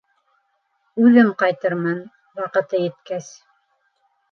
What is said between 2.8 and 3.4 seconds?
еткәс.